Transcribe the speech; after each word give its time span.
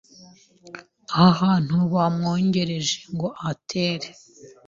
aho 1.15 1.29
hantu 1.41 1.75
bamwogereje 1.93 2.95
ngo 3.13 3.27
ahatere 3.39 4.07